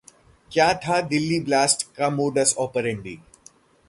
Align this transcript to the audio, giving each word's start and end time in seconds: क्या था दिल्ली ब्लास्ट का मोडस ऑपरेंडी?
क्या 0.51 0.73
था 0.73 1.01
दिल्ली 1.01 1.39
ब्लास्ट 1.39 1.83
का 1.95 2.09
मोडस 2.09 2.55
ऑपरेंडी? 2.57 3.17